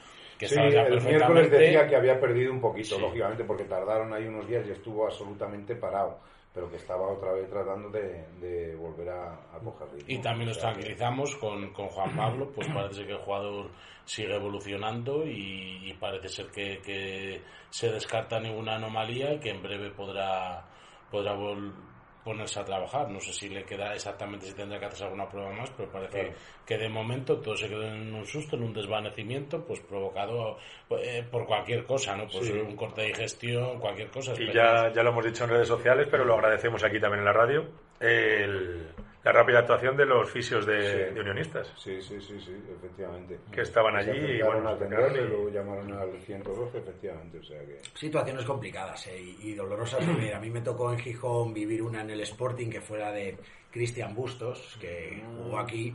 [0.47, 4.67] sí, el miércoles decía que había perdido un poquito, lógicamente, porque tardaron ahí unos días
[4.67, 6.19] y estuvo absolutamente parado
[6.59, 11.37] pero que estaba otra vez tratando de, volver a, a coger Y también nos tranquilizamos
[11.37, 13.71] con, con, Juan Pablo, pues parece que el jugador
[14.05, 19.91] sigue evolucionando y, parece ser que, que, se descarta ninguna anomalía y que en breve
[19.91, 20.67] podrá,
[21.13, 21.88] podrá volver
[22.25, 23.09] ponerse a trabajar.
[23.11, 26.33] No sé si le queda exactamente si tendrá que hacer alguna prueba más, pero parece
[26.67, 30.59] que de momento todo se quedó en un susto, en un desvanecimiento, pues provocado
[30.91, 32.27] eh, por cualquier cosa, ¿no?
[32.27, 34.33] Pues un corte de digestión, cualquier cosa.
[34.39, 37.27] Y ya, ya lo hemos dicho en redes sociales, pero lo agradecemos aquí también en
[37.27, 37.69] la radio.
[38.01, 38.89] El,
[39.25, 41.73] la rápida actuación de los fisios de, unionistas.
[41.77, 43.41] Sí, sí, sí, sí, efectivamente.
[43.51, 47.39] Que estaban allí y bueno, luego llamaron al 112, efectivamente.
[47.39, 47.81] O sea que...
[47.95, 50.07] Situaciones complicadas eh, y dolorosas.
[50.07, 53.37] a mí me tocó en Gijón vivir una en el Sporting que fuera de
[53.71, 55.95] Cristian Bustos, que jugó aquí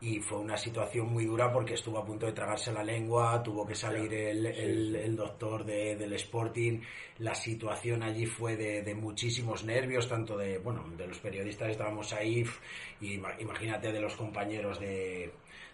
[0.00, 3.66] y fue una situación muy dura porque estuvo a punto de tragarse la lengua, tuvo
[3.66, 6.80] que salir el, el, el doctor de, del Sporting,
[7.18, 11.72] la situación allí fue de, de, muchísimos nervios, tanto de, bueno, de los periodistas que
[11.72, 12.44] estábamos ahí,
[13.00, 15.32] y imagínate de los compañeros de,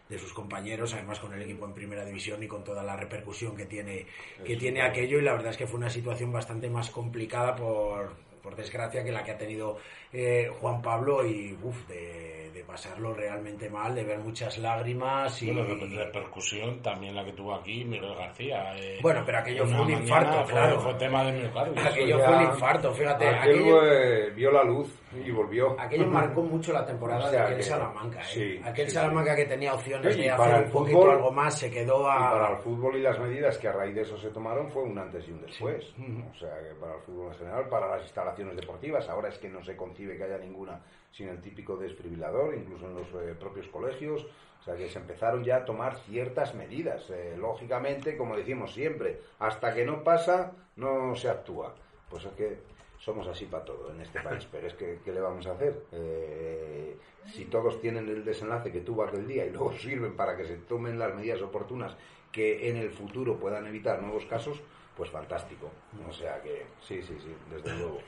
[0.09, 3.55] de sus compañeros, además con el equipo en primera división y con toda la repercusión
[3.55, 4.07] que tiene,
[4.43, 8.15] que tiene aquello, y la verdad es que fue una situación bastante más complicada por,
[8.43, 9.79] por desgracia que la que ha tenido
[10.13, 15.53] eh, Juan Pablo y uff, de, de, pasarlo realmente mal, de ver muchas lágrimas y...
[15.53, 18.75] Bueno, de repercusión también la que tuvo aquí Miguel García.
[18.77, 20.81] Eh, bueno, pero aquello fue un infarto, fue, claro.
[20.81, 21.83] Fue tema de miocardio.
[21.85, 23.29] Aquello fue un infarto, fíjate.
[23.29, 25.79] Aquello, aquello vio la luz y volvió.
[25.79, 28.21] Aquello marcó mucho la temporada O sea de aquel que- Salamanca.
[28.21, 28.25] ¿eh?
[28.33, 31.33] sí, aquel sí, Salamanca que tenía opciones Y de para hacer el un poquito algo
[31.33, 32.59] más se quedó Y para el a...
[32.59, 35.33] fútbol y las medidas que a raíz de eso se tomaron fue un antes y
[35.33, 35.85] un después.
[36.31, 39.49] O sea, que para el fútbol en general, para las instalaciones deportivas, ahora es que
[39.49, 40.81] no se concibe que haya ninguna
[41.17, 44.27] sin el típico desfibrilador, incluso en los eh, propios colegios.
[44.61, 47.09] O sea, que se empezaron ya a tomar ciertas medidas.
[47.11, 51.75] Eh, lógicamente, como decimos siempre, hasta que no pasa, no se actúa.
[52.09, 52.59] Pues es que
[52.99, 55.85] somos así para todo en este país, pero es que, ¿qué le vamos a hacer?
[55.93, 56.97] Eh,
[57.27, 60.57] si todos tienen el desenlace que tuvo aquel día y luego sirven para que se
[60.57, 61.97] tomen las medidas oportunas
[62.33, 64.61] que en el futuro puedan evitar nuevos casos,
[64.97, 65.71] pues fantástico.
[66.09, 68.01] O sea que sí, sí, sí, desde luego.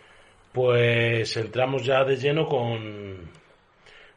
[0.56, 3.28] Pues entramos ya de lleno con,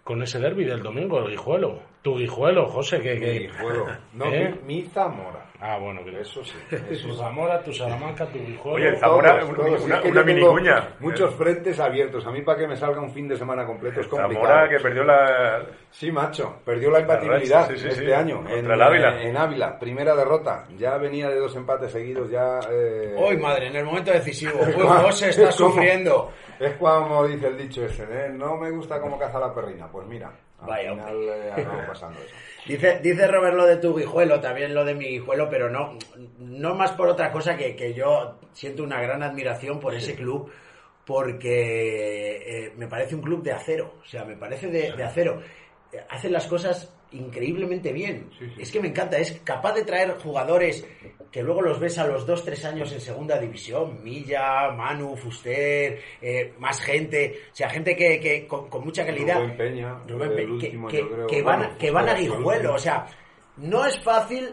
[0.05, 1.81] con ese derby del domingo, el Guijuelo.
[2.01, 3.19] Tu Guijuelo, José, que...
[3.19, 3.87] que- Mi juego.
[4.13, 4.55] No, ¿Eh?
[4.65, 5.45] mi, mi Zamora.
[5.61, 6.55] Ah, bueno, que Eso sí.
[6.69, 7.13] Tu Eso.
[7.17, 8.77] Zamora, tu Salamanca, tu Guijuelo...
[8.77, 9.83] Oye, el Zamora- Todos, una- todos.
[9.83, 10.95] una- una yo mini tengo cuña.
[11.01, 12.25] Muchos frentes abiertos.
[12.25, 14.45] A mí para que me salga un fin de semana completo es complicado.
[14.47, 15.65] Zamora que perdió la.
[15.91, 16.59] Sí, macho.
[16.63, 18.11] Perdió la imbatibilidad racha, sí, sí, este sí.
[18.13, 18.37] año.
[18.37, 19.21] Contra en, el Ávila.
[19.21, 19.77] En Ávila.
[19.77, 20.65] Primera derrota.
[20.77, 22.29] Ya venía de dos empates seguidos.
[22.31, 22.59] Ya.
[22.71, 23.67] eh, ¡Uy, madre!
[23.67, 24.57] En el momento decisivo.
[24.61, 26.31] es Uy, como- José está es como- sufriendo.
[26.57, 28.29] Es como dice el dicho ese, ¿eh?
[28.31, 29.87] no me gusta cómo caza la perrina.
[29.91, 32.35] Pues mira, al Vaya, final eh, acabó pasando eso.
[32.67, 35.97] Dice, dice Robert lo de tu guijuelo, también lo de mi guijuelo, pero no,
[36.37, 40.51] no más por otra cosa que, que yo siento una gran admiración por ese club,
[41.05, 45.41] porque eh, me parece un club de acero, o sea, me parece de, de acero.
[45.91, 48.29] Eh, Hacen las cosas increíblemente bien.
[48.57, 50.85] Es que me encanta, es capaz de traer jugadores
[51.31, 56.53] que luego los ves a los 2-3 años en segunda división, Milla, Manu, Fuster, eh,
[56.59, 59.39] más gente, o sea, gente que, que con, con mucha calidad.
[59.41, 63.05] Rubén Peña, Rubén Pe- que, último, que- van, Bueno, que van a Guijuelo, o sea,
[63.57, 64.49] no es fácil,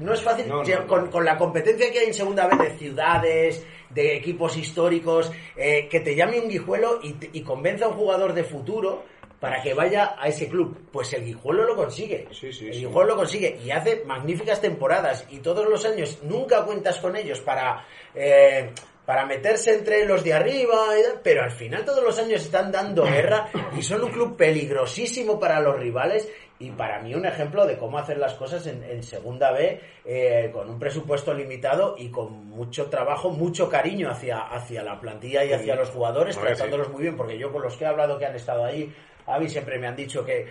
[0.00, 0.86] no es fácil No, no, lle- no.
[0.88, 5.86] Con, con la competencia que hay en segunda vez de ciudades, de equipos históricos, eh,
[5.88, 9.04] que te llame un Guijuelo y, y convenza a un jugador de futuro
[9.42, 10.88] para que vaya a ese club.
[10.92, 12.28] Pues el Guijuelo lo consigue.
[12.30, 12.80] Sí, sí, el sí.
[12.86, 17.40] Guijuelo lo consigue y hace magníficas temporadas y todos los años nunca cuentas con ellos
[17.40, 17.84] para...
[18.14, 18.70] eh,
[19.04, 20.76] para meterse entre los de arriba,
[21.24, 25.58] pero al final todos los años están dando guerra y son un club peligrosísimo para
[25.58, 29.50] los rivales y para mí un ejemplo de cómo hacer las cosas en, en segunda
[29.50, 35.00] B eh, con un presupuesto limitado y con mucho trabajo, mucho cariño hacia, hacia la
[35.00, 38.20] plantilla y hacia los jugadores, tratándolos muy bien, porque yo con los que he hablado
[38.20, 38.94] que han estado ahí,
[39.26, 40.46] a mí siempre me han dicho que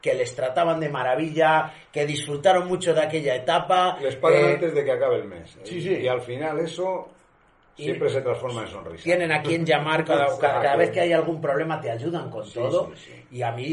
[0.00, 3.98] que les trataban de maravilla, que disfrutaron mucho de aquella etapa.
[4.00, 5.58] Les pagan eh, antes de que acabe el mes.
[5.64, 5.94] sí, y, sí.
[6.02, 7.08] y al final eso
[7.76, 9.02] Y- siempre se transforma en sonrisa.
[9.02, 12.54] tienen a quien llamar cada, cada, vez que hay algún problema te ayudan con Sí,
[12.54, 13.24] todo sí, sí.
[13.32, 13.68] y a mí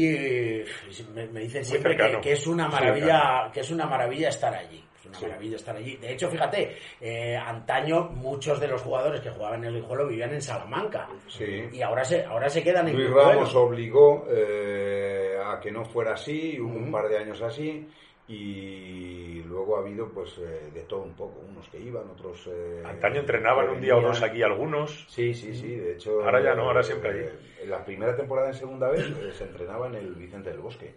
[1.14, 5.18] me, me dicen siempre que, es una maravilla que es una maravilla estar allí una
[5.18, 5.26] Sí.
[5.26, 9.74] maravilla estar allí de hecho fíjate eh, antaño muchos de los jugadores que jugaban en
[9.74, 11.68] el Guijuelo vivían en Salamanca Sí.
[11.72, 13.10] y ahora se ahora se quedan en Luis.
[13.10, 17.86] Ramos obligó eh, a que no fuera así, hubo un par de años así,
[18.28, 22.48] y luego ha habido pues eh, de todo un poco, unos que iban, otros...
[22.52, 25.06] eh, Antaño entrenaban un día o dos aquí algunos.
[25.08, 26.22] Sí, sí, sí, de hecho...
[26.24, 27.20] Ahora ya no, ahora siempre allí.
[27.20, 30.58] eh, En la primera temporada en segunda vez eh, se entrenaba en el Vicente del
[30.60, 30.94] Bosque,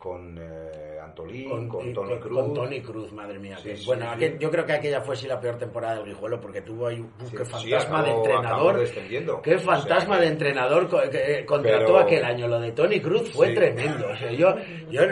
[0.00, 2.38] con eh, Antolín, con, y- Tony con- Cruz.
[2.40, 3.58] con Tony Cruz, madre mía.
[3.58, 4.10] Sí, que- sí, bueno, sí.
[4.24, 7.00] aquel- yo creo que aquella fue sí la peor temporada del Guijuelo porque tuvo ahí
[7.00, 8.76] un qué fantasma acabó- de entrenador.
[9.42, 12.48] Qué O sea, fantasma que- de entrenador co- que, eh, contrató Pero- aquel año.
[12.48, 14.08] Lo de Tony Cruz fue tremendo.
[14.08, 14.54] O sea, yo,
[14.90, 15.02] yo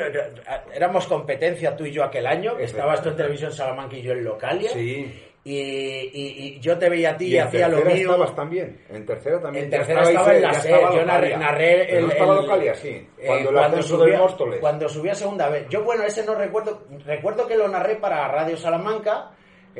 [0.73, 2.59] éramos competencia tú y yo aquel año.
[2.59, 4.71] Estabas tú en televisión Salamanca y yo en Localia.
[4.71, 5.13] Sí.
[5.45, 7.95] Y, y- y yo te veía a ti y, hacía lo mío.
[7.95, 8.83] estabas también.
[8.91, 9.65] En tercera también.
[9.65, 12.41] En tercera estaba en la ya SER, estaba yo narré, narré el, no estaba el-
[12.43, 12.89] Localia, sí.
[12.89, 14.61] eh, Cuando el ascenso del Móstoles.
[14.61, 15.67] Cuando subí a segunda vez.
[15.71, 16.83] Yo, bueno, ese no recuerdo.
[17.07, 19.31] Recuerdo que lo narré para Radio Salamanca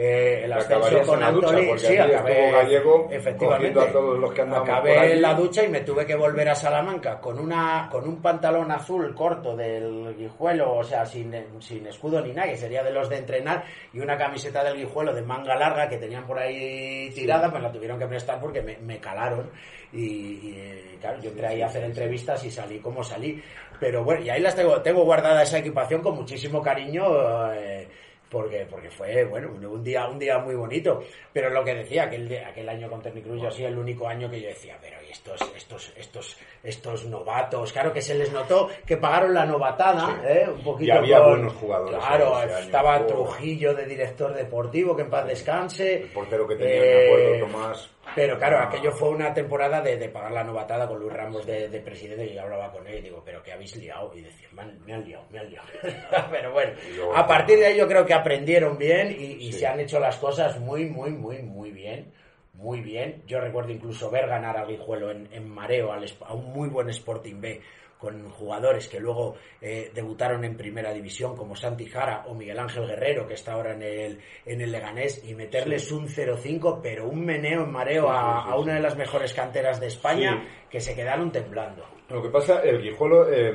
[0.01, 3.81] eh, el ascenso con porque Sí, acabé, Gallego efectivamente.
[3.81, 6.49] a todos los que andábamos acabé por en la ducha y me tuve que volver
[6.49, 11.85] a Salamanca con una con un pantalón azul corto del guijuelo, o sea, sin, sin
[11.89, 15.23] escudo ni nada, que sería de los de entrenar, y una camiseta del guijuelo de
[15.23, 19.01] manga larga que tenían por ahí tirada, pues la tuvieron que prestar porque me, me
[19.01, 19.51] calaron.
[19.93, 23.43] Y, y, claro, yo entré ahí a hacer entrevistas y salí como salí.
[23.81, 27.53] Pero bueno, y ahí las tengo, tengo guardada esa equipación con muchísimo cariño.
[27.53, 27.89] eh,
[28.31, 32.31] porque porque fue bueno un día un día muy bonito pero lo que decía aquel
[32.45, 35.11] aquel año con Tecnicruz yo ha sido el único año que yo decía pero ¿y
[35.11, 40.47] estos estos estos estos novatos claro que se les notó que pagaron la novatada ¿eh?
[40.49, 42.65] un poquito Y había con- buenos jugadores claro ese año.
[42.65, 43.07] estaba.
[43.07, 47.47] Trujillo de director deportivo que en paz descanse El portero que tenía, Eh, me acuerdo,
[47.53, 47.91] Tomás.
[48.15, 51.69] Pero claro, aquello fue una temporada de, de pagar la novatada con Luis Ramos de,
[51.69, 54.13] de presidente y yo hablaba con él y digo, pero ¿qué habéis liado?
[54.15, 55.69] Y decía, me han, me han liado, me han liado.
[56.31, 56.73] pero bueno,
[57.15, 59.61] a partir de ahí yo creo que aprendieron bien y, y Sí.
[59.61, 62.13] se han hecho las cosas muy, muy, muy, muy bien.
[62.55, 63.23] Muy bien.
[63.27, 66.89] Yo recuerdo incluso ver ganar a Guijuelo en, en mareo al a un muy buen
[66.91, 67.61] Sporting B
[67.99, 72.87] con jugadores que luego eh, debutaron en primera división como Santi Jara o Miguel Ángel
[72.87, 77.25] Guerrero que está ahora en el, en el Leganés y meterles un 0-5 pero un
[77.25, 80.81] meneo en mareo a, sí, sí, a una de las mejores canteras de España que
[80.81, 81.85] se quedaron temblando.
[82.09, 83.51] Lo que pasa, el Guijuelo eh,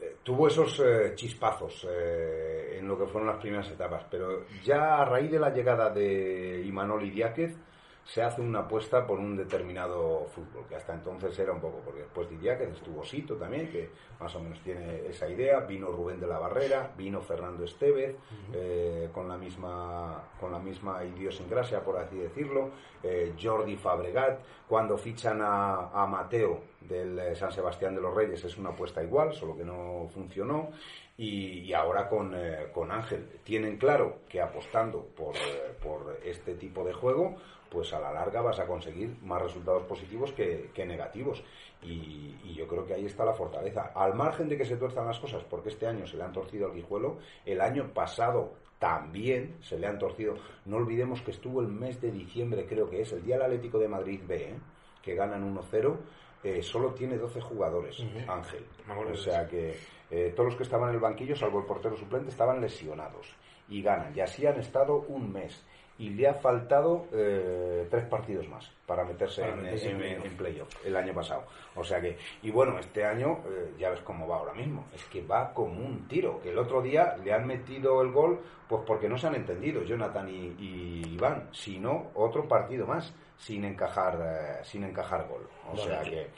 [0.00, 5.04] eh, tuvo esos eh, chispazos en lo que fueron las primeras etapas, pero ya a
[5.04, 7.56] raíz de la llegada de Imanol Idiáquez
[8.06, 12.02] se hace una apuesta por un determinado fútbol, que hasta entonces era un poco, porque
[12.02, 13.90] después de Idiáquez estuvo Sito también, que
[14.20, 18.14] más o menos tiene esa idea, vino Rubén de la Barrera, vino Fernando Estevez,
[18.52, 22.70] eh, con la misma con la misma idiosincrasia, por así decirlo,
[23.02, 24.38] eh, Jordi Fabregat,
[24.68, 29.02] cuando fichan a, a Mateo del eh, San Sebastián de los Reyes es una apuesta
[29.02, 30.70] igual, solo que no funcionó,
[31.18, 33.40] y, y ahora con, eh, con Ángel.
[33.42, 37.36] Tienen claro que apostando por, eh, por este tipo de juego,
[37.70, 41.42] pues a la larga vas a conseguir más resultados positivos que, que negativos.
[41.82, 43.92] Y, y yo creo que ahí está la fortaleza.
[43.94, 46.66] Al margen de que se tuerzan las cosas, porque este año se le han torcido
[46.66, 50.34] al guijuelo, el año pasado también se le han torcido.
[50.64, 53.78] No olvidemos que estuvo el mes de diciembre, creo que es, el día del Atlético
[53.78, 54.54] de Madrid B, ¿eh?
[55.02, 55.96] que ganan 1-0.
[56.44, 58.64] eh, solo tiene 12 jugadores, Ángel.
[59.12, 59.76] O sea que
[60.10, 63.34] eh, todos los que estaban en el banquillo, salvo el portero suplente, estaban lesionados
[63.68, 64.14] y ganan.
[64.16, 65.64] Y así han estado un mes.
[65.98, 69.98] Y le ha faltado eh, tres partidos más para meterse, Para en, meterse en en-
[70.02, 70.24] playoff.
[70.26, 71.44] en playoff el año pasado.
[71.74, 74.84] O sea que, y bueno, este año eh, ya ves cómo va ahora mismo.
[74.94, 76.40] Es que va como un tiro.
[76.42, 79.82] Que el otro día le han metido el gol, pues porque no se han entendido
[79.84, 81.48] Jonathan y, y Iván.
[81.52, 85.48] Si no, otro partido más sin encajar, eh, sin encajar gol.
[85.72, 86.28] O sea que.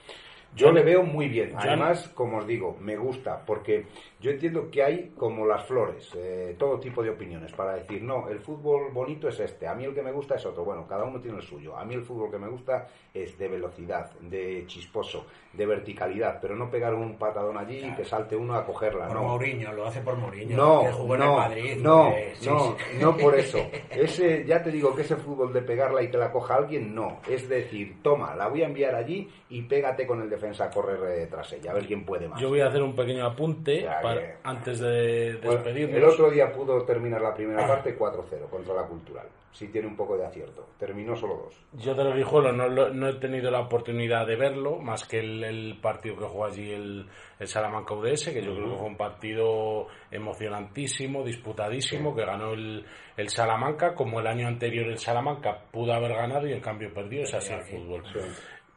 [0.55, 1.53] Yo le veo muy bien.
[1.57, 3.87] Además, como os digo, me gusta porque
[4.21, 8.29] yo entiendo que hay como las flores, eh, todo tipo de opiniones para decir, no,
[8.29, 10.65] el fútbol bonito es este, a mí el que me gusta es otro.
[10.65, 11.77] Bueno, cada uno tiene el suyo.
[11.77, 16.57] A mí el fútbol que me gusta es de velocidad, de chisposo, de verticalidad, pero
[16.57, 19.07] no pegar un patadón allí y que salte uno a cogerla.
[19.07, 19.23] Por no.
[19.23, 21.77] Mourinho, lo hace por Mourinho, No, que jugó en no, el Madrid.
[21.81, 22.99] no, eh, sí, no, sí.
[23.01, 23.59] no por eso.
[23.91, 27.21] Ese, ya te digo que ese fútbol de pegarla y que la coja alguien, no.
[27.29, 30.99] Es decir, toma, la voy a enviar allí y pégate con el defensa a correr
[31.23, 32.41] eh, tras ella, a ver quién puede más.
[32.41, 36.31] Yo voy a hacer un pequeño apunte Ya para- que- antes de Bueno, el otro
[36.31, 39.27] día pudo terminar la primera parte 4-0 contra la Cultural.
[39.51, 40.67] Sí tiene un poco de acierto.
[40.79, 41.55] Terminó solo dos.
[41.73, 45.43] Yo de los Guijuelos no, no he tenido la oportunidad de verlo, más que el,
[45.43, 47.09] el partido que jugó allí el,
[47.41, 52.85] el Salamanca UDS, que yo creo que fue un partido emocionantísimo, disputadísimo, que ganó el,
[53.17, 57.23] el Salamanca, como el año anterior el Salamanca pudo haber ganado y en cambio perdió,
[57.23, 58.03] es así el fútbol.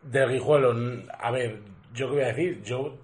[0.04, 0.74] De Guijuelo,
[1.20, 1.60] a ver,
[1.94, 2.98] yo qué voy a decir, yo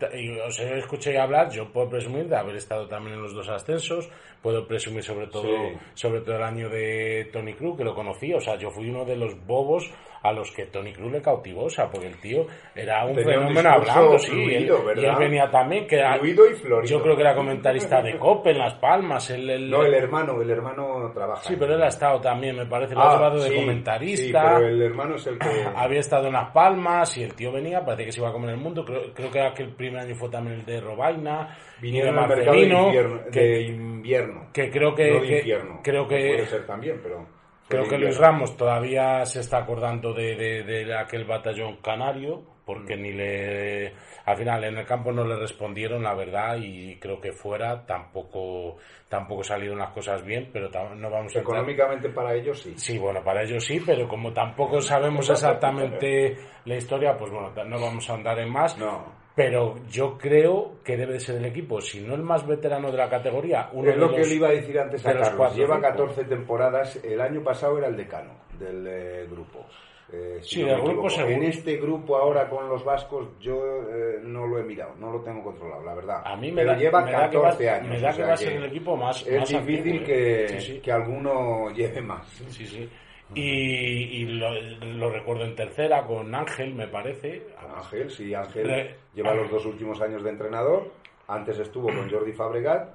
[0.48, 4.10] os he escuchado hablar, yo puedo presumir de haber estado también en los dos ascensos,
[4.42, 5.78] puedo presumir sobre todo, Sí.
[5.94, 9.06] sobre todo el año de Tony Cruz, que lo conocí, o sea, yo fui uno
[9.06, 9.92] de los bobos
[10.24, 13.40] a los que Tony Cruz le cautivó, o sea, porque el tío era un Tenía
[13.40, 17.22] fenómeno hablando, sí, fluido, él- y él venía también, que era- y yo creo que
[17.22, 21.44] era comentarista de COPE en Las Palmas, él- No, el hermano, el hermano trabaja.
[21.44, 24.42] sí, pero él ha estado también, me parece, lo Ah, ha llevado de sí, comentarista.
[24.42, 25.48] Sí, pero el hermano es el que...
[25.76, 28.52] Había estado en Las Palmas y el tío venía, parece que se iba a comer
[28.52, 28.84] el mundo.
[28.84, 32.64] Creo, creo que aquel primer año fue también el de Robaina, Vinieron al mercado de
[32.64, 34.48] invierno, que, de invierno.
[34.52, 37.37] que creo que, no de que- creo que Puede ser también, pero...
[37.68, 38.18] creo que Luis.
[38.18, 43.02] Ramos todavía se está acordando de, de- de aquel batallón canario, porque Mm.
[43.02, 43.94] ni le
[44.26, 48.76] al final en el campo no le respondieron la verdad y creo que fuera tampoco
[49.08, 52.74] tampoco salieron las cosas bien, pero no vamos a entrar- Económicamente para ellos sí.
[52.78, 57.80] Sí, bueno, para ellos sí, pero como tampoco sabemos exactamente la historia, pues bueno, no
[57.80, 58.78] vamos a andar en más.
[58.78, 59.17] No.
[59.38, 62.98] Pero yo creo que debe de ser el equipo, si no el más veterano de
[62.98, 65.20] la categoría, uno es de lo los- que le iba a decir antes a de
[65.20, 65.38] Carlos.
[65.38, 65.88] cuatro, Lleva cinco.
[65.90, 66.96] 14 temporadas.
[67.04, 69.64] El año pasado era el decano del eh, grupo.
[70.12, 71.08] Eh, si Sí, no del me grupo.
[71.22, 73.58] En este grupo ahora con los vascos yo
[73.92, 76.22] eh, no lo he mirado, no lo tengo controlado, la verdad.
[76.26, 77.90] A mí me Pero da, lleva me da que va- 14 años.
[77.90, 80.46] me da que va a ser que el equipo más, Es más difícil antiguo, que,
[80.46, 80.48] ¿eh?
[80.48, 80.80] Sí, sí.
[80.80, 82.26] que alguno lleve más.
[82.50, 82.90] Sí, sí.
[83.36, 87.48] Y, y lo, lo recuerdo en tercera con Ángel, me parece.
[87.76, 90.92] Ángel, sí, Ángel Re- lleva los dos últimos años de entrenador.
[91.28, 92.90] Antes estuvo con Jordi Fabregat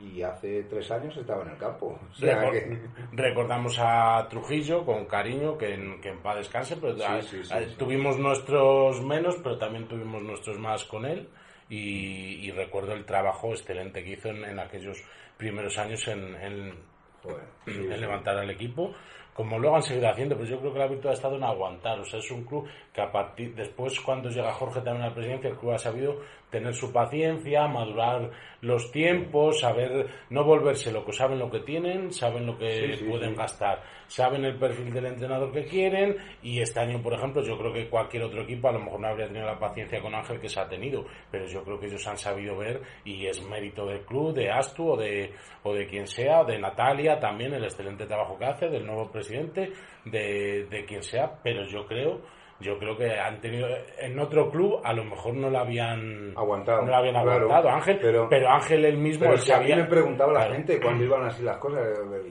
[0.00, 1.98] y hace tres años estaba en el campo.
[2.10, 2.78] O sea que-
[3.12, 7.44] Recordamos a Trujillo con cariño, que en, que en paz descanse, pero Sí, ah, sí,
[7.44, 7.74] sí, sí.
[7.78, 11.28] tuvimos nuestros menos, pero también tuvimos nuestros más con él.
[11.68, 15.02] Y, y recuerdo el trabajo excelente que hizo en, en aquellos
[15.36, 16.74] primeros años en, en-
[17.22, 18.94] Joder, en levantar al equipo,
[19.36, 22.00] como luego han seguido haciendo, pero yo creo que la virtud ha estado en aguantar.
[22.00, 25.14] O sea, es un club que a partir, después cuando llega Jorge también a la
[25.14, 28.30] presidencia, el club ha sabido tener su paciencia, madurar
[28.62, 33.04] los tiempos, saber no volverse locos, saben lo que tienen, saben lo que Sí, sí,
[33.04, 33.36] pueden sí.
[33.36, 37.72] gastar, saben el perfil del entrenador que quieren y este año, por ejemplo, yo creo
[37.72, 40.48] que cualquier otro equipo a lo mejor no habría tenido la paciencia con Ángel que
[40.48, 44.00] se ha tenido, pero yo creo que ellos han sabido ver y es mérito del
[44.04, 45.32] club, de Astu o de,
[45.64, 49.72] o de quien sea, de Natalia también, el excelente trabajo que hace, del nuevo presidente,
[50.04, 52.20] de, de quien sea, pero yo creo
[52.60, 56.82] yo creo que han tenido en otro club a lo mejor no la habían Aguantado,
[56.82, 59.76] no la habían claro, aguantado Ángel pero- pero, Ángel él mismo Pero a mí sabía-
[59.76, 60.54] me preguntaba la Claro.
[60.54, 61.86] gente cuando iban así las cosas,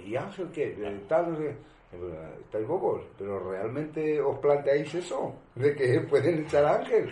[0.06, 0.76] ¿y Ángel qué?
[1.08, 1.50] Tal, no sé.
[1.94, 3.04] Eh, ¿Estáis bobos?
[3.18, 5.34] ¿Pero realmente os planteáis eso?
[5.56, 7.10] ¿De que pueden echar a Ángel?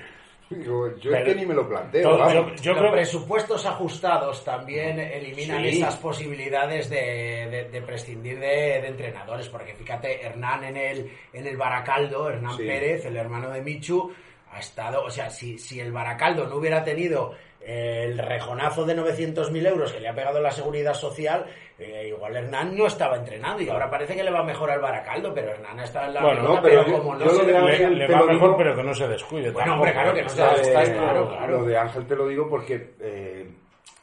[0.60, 2.10] Digo, yo es Pero- que ni me lo planteo.
[2.10, 5.78] todo- yo- yo los creo que- presupuestos ajustados también eliminan Sí.
[5.80, 11.48] esas posibilidades de, de- de prescindir de, de entrenadores, porque fíjate, Hernán en el, en
[11.48, 12.64] el Baracaldo, Hernán Sí.
[12.64, 14.14] Pérez, el hermano de Michu,
[14.52, 17.34] ha estado, o sea, si, si el Baracaldo no hubiera tenido
[17.66, 21.46] el rejonazo de 900.000 euros que le ha pegado la seguridad social,
[21.80, 25.34] eh, igual Hernán no estaba entrenado y ahora parece que le va mejor al Baracaldo,
[25.34, 27.90] pero Hernán está en la Bueno, no, pero pero, yo- como no yo se le-
[27.90, 30.14] le, va mejor digo- pero que no se descuide Bueno, tampoco, hombre, claro ¿eh?
[30.16, 31.58] que no se descuide, de- está claro, claro.
[31.60, 33.48] Lo de Ángel te lo digo porque eh,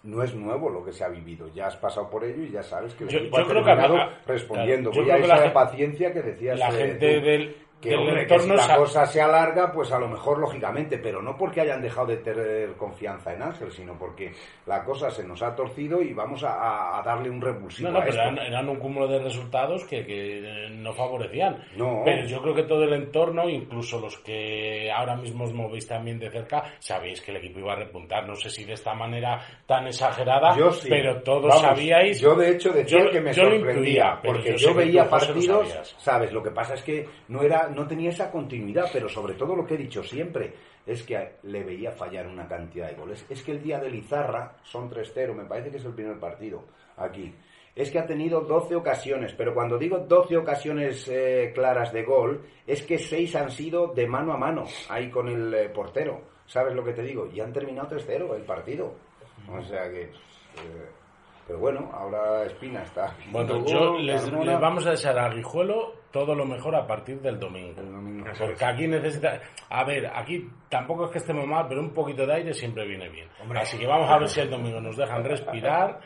[0.02, 1.48] no es nuevo lo que se ha vivido.
[1.54, 4.90] Ya has pasado por ello y ya sabes que Yo- yo creo que respondiendo.
[4.90, 6.58] claro, yo Voy a que esa la paciencia que decías.
[6.58, 9.72] la eh, gente del, que, del hombre, que entorno si la sa- cosa se alarga,
[9.72, 13.70] pues a lo mejor lógicamente, pero no porque hayan dejado de tener confianza en Ángel,
[13.72, 14.32] sino porque
[14.66, 18.04] la cosa se nos ha torcido y vamos a, darle un revulsivo No, no, a
[18.04, 18.22] pero esto.
[18.22, 21.56] eran, eran un cúmulo de resultados que, que, eh, no favorecían.
[21.76, 22.02] No.
[22.04, 26.18] Pero yo creo que todo el entorno, incluso los que ahora mismo os movéis también
[26.18, 28.26] de cerca, sabéis que el equipo iba a repuntar.
[28.26, 30.88] No sé si de esta manera tan exagerada, Yo sí.
[30.88, 32.20] pero todos Vamos, sabíais.
[32.20, 35.94] Yo, de hecho, decía Yo- que me sorprendía, porque yo yo, veía partidos.
[35.98, 36.32] ¿sabes?
[36.32, 39.64] Lo que pasa es que no, era, no tenía esa continuidad, pero sobre todo lo
[39.64, 40.52] que he dicho siempre,
[40.86, 43.24] es que le veía fallar una cantidad de goles.
[43.28, 46.64] Es que el día de Lizarra son 3-0, me parece que es el primer partido
[46.96, 47.34] aquí.
[47.74, 52.44] Es que ha tenido 12 ocasiones, pero cuando digo 12 ocasiones eh, claras de gol,
[52.66, 56.20] es que 6 han sido de mano a mano, ahí con el eh, portero.
[56.46, 57.28] ¿Sabes lo que te digo?
[57.32, 58.92] Y han terminado 3-0 el partido.
[59.48, 60.02] O sea que...
[60.02, 60.10] eh,
[61.46, 63.16] pero bueno, ahora Espina está...
[63.32, 64.52] Bueno, yo gol, les, Carmona.
[64.52, 67.80] les vamos a desear a Guijuelo todo lo mejor a partir del domingo.
[67.80, 68.26] El domingo.
[68.38, 69.40] Porque aquí necesita.
[69.68, 73.08] A ver, aquí tampoco es que estemos mal, pero un poquito de aire siempre viene
[73.08, 73.28] bien.
[73.54, 76.00] Así que vamos a ver si el domingo nos dejan respirar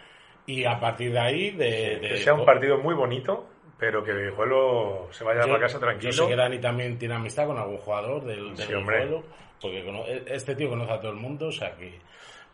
[0.46, 1.50] y a partir de ahí.
[1.52, 3.46] De, de- Que sea un partido muy bonito,
[3.78, 6.12] pero que Guijuelo se vaya Yo- para casa Yo tranquilo.
[6.12, 8.74] sé que Dani también tiene amistad con algún jugador del, del Sí.
[8.74, 9.22] Guijuelo,
[9.60, 11.98] porque cono- este tío conoce a todo el mundo, o sea que.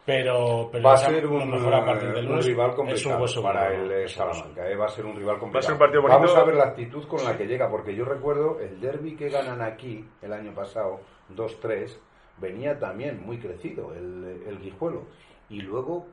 [0.06, 2.76] Pero, pero Va a ser un, mejor a partir del un lunes rival es un
[2.86, 4.08] complicado hueso para el eh.
[4.08, 4.68] Salamanca.
[4.68, 5.62] eh, Va a ser un rival complicado.
[5.62, 6.20] ser un partido bonito.
[6.20, 9.28] Vamos a ver la actitud con la que llega, porque yo recuerdo el derby que
[9.28, 11.00] ganan aquí el año pasado,
[11.34, 11.96] 2-3,
[12.38, 15.04] venía también muy crecido el, el Guijuelo.
[15.48, 16.06] Y luego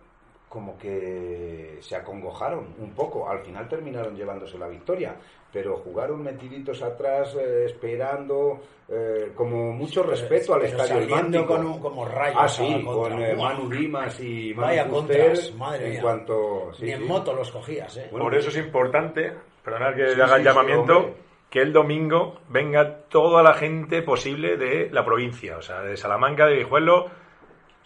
[0.49, 3.29] como que se acongojaron un poco.
[3.29, 5.15] Al final terminaron llevándose la victoria,
[5.51, 11.47] pero jugaron metiditos atrás, eh, esperando, eh, como mucho respeto al Pero estadio Atlántico.
[11.47, 13.35] con un- como rayos Ah, sí, con eh.
[13.35, 16.01] Manu Dimas y Manu Vaya contras, madre en mía.
[16.01, 16.73] cuanto...
[16.73, 17.05] sí, Ni en sí.
[17.05, 18.07] moto los cogías, ¿eh?
[18.11, 19.33] Bueno, Por eso es importante,
[19.63, 21.11] perdonad que Sí, haga el llamamiento,
[21.49, 26.45] que el domingo venga toda la gente posible de la provincia, o sea, de Salamanca,
[26.45, 27.05] de Guijuelo,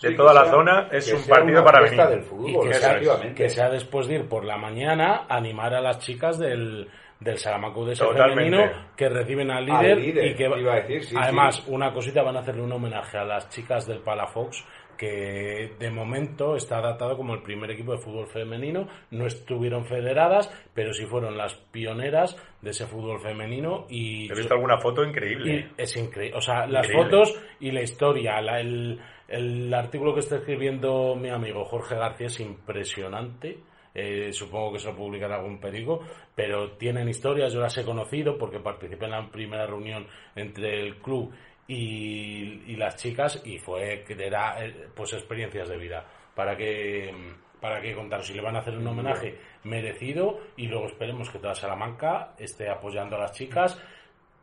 [0.01, 2.01] de Sí, toda la sea- zona, es un partido para venir.
[2.07, 2.99] del fútbol, Y que sea,
[3.35, 6.87] que sea después de ir por la mañana animar a las chicas del,
[7.19, 8.33] del Salamanca Totalmente.
[8.35, 11.63] femenino que reciben al Al líder, y que iba a decir, sí, además sí.
[11.67, 14.65] una cosita van a hacerle un homenaje a las chicas del Palafox
[14.97, 18.87] que de momento está datado como el primer equipo de fútbol femenino.
[19.09, 23.87] No estuvieron federadas, pero sí fueron las pioneras de ese fútbol femenino.
[23.89, 25.71] Y He visto alguna foto increíble.
[25.77, 26.37] y es increíble.
[26.37, 28.39] O sea, las fotos y la historia.
[28.41, 28.99] la- el,
[29.31, 33.59] el artículo que está escribiendo mi amigo Jorge García es impresionante.
[33.93, 36.01] Eh, supongo que se lo publicará algún periódico,
[36.35, 37.53] pero tienen historias.
[37.53, 40.05] Yo las he conocido porque participé en la primera reunión
[40.35, 41.33] entre el club
[41.67, 46.05] y, las chicas y fue que era eh, pues experiencias de vida
[46.35, 47.13] para que
[47.59, 51.37] para que contar si le van a hacer un homenaje merecido y luego esperemos que
[51.37, 53.79] toda Salamanca esté apoyando a las chicas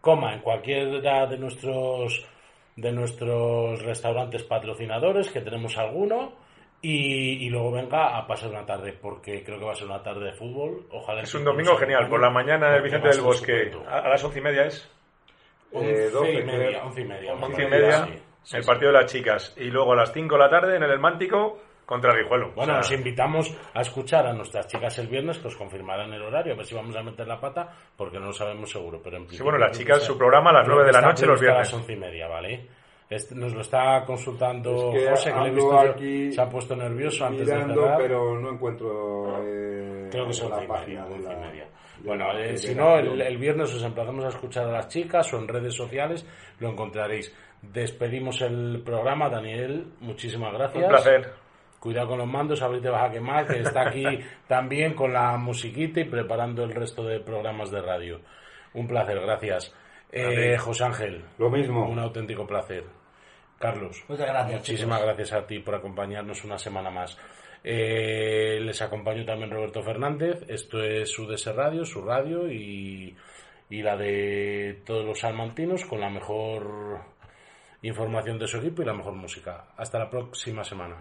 [0.01, 2.25] coma en cualquiera de nuestros
[2.81, 6.33] de nuestros restaurantes patrocinadores que tenemos alguno
[6.81, 10.03] y, y luego venga a pasar una tarde porque creo que va a ser una
[10.03, 12.09] tarde de fútbol ojalá Es un domingo genial.
[12.09, 13.71] Por la mañana el Vicente del Bosque.
[13.89, 14.89] A a las once y media es.
[15.73, 17.33] Once Eh, y media, once y media.
[17.35, 18.07] Once Once y sí, media.
[18.07, 18.13] sí,
[18.45, 18.67] sí, el sí.
[18.69, 19.55] partido de las chicas.
[19.59, 22.53] Y luego a las 5 de la tarde en el El Mántico contra Rijuelo.
[22.55, 26.13] Bueno, O os sea, invitamos a escuchar a nuestras chicas el viernes, que os confirmarán
[26.13, 27.67] el horario, a ver si vamos a meter la pata,
[27.97, 29.01] porque no lo sabemos seguro.
[29.03, 31.25] Pero en Sí, bueno, las chicas, su programa a las creo 9 de la noche
[31.27, 31.73] los previsto a viernes.
[31.73, 32.67] las once y media, ¿vale?
[33.09, 36.41] Este- nos lo está consultando Es que José, que le he visto yo, aquí se
[36.43, 37.99] ha puesto nervioso antes de mirando, cerrar.
[37.99, 41.65] pero no encuentro eh, Creo que son la once y página media, de la- media.
[41.65, 44.89] de Bueno, la eh, si no, el, el viernes os emplazamos a escuchar a las
[44.89, 46.27] chicas o en redes sociales,
[46.61, 47.35] lo encontraréis.
[47.63, 50.83] Despedimos el programa, Daniel, muchísimas gracias.
[50.85, 51.33] Un placer.
[51.81, 54.05] Cuidado con los mandos, a ver si te vas a quemar, que está aquí
[54.49, 58.21] también con la musiquita y preparando el resto de programas de radio.
[58.75, 59.73] Un placer, gracias.
[60.11, 60.57] Eh.
[60.59, 61.89] José Ángel, Lo mismo.
[61.89, 62.85] un auténtico placer.
[63.59, 64.61] Carlos, Muchas gracias.
[64.61, 65.17] muchísimas chicos.
[65.17, 67.19] gracias a ti por acompañarnos una semana más.
[67.65, 70.45] Eh, les acompañó también Roberto Fernández.
[70.49, 73.17] Esto es UDS Radio, su radio y,
[73.69, 77.01] y la de todos los salmantinos con la mejor
[77.83, 79.67] información de su equipo y la mejor música.
[79.77, 80.97] Hasta la próxima semana.